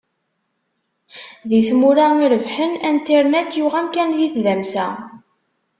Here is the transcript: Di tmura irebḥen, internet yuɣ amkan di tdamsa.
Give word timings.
Di 1.49 1.59
tmura 1.67 2.07
irebḥen, 2.23 2.71
internet 2.91 3.51
yuɣ 3.59 3.73
amkan 3.79 4.09
di 4.17 4.27
tdamsa. 4.33 4.87